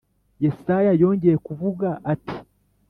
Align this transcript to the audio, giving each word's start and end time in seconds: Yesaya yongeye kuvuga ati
Yesaya 0.43 0.91
yongeye 1.01 1.37
kuvuga 1.45 1.87
ati 2.13 2.37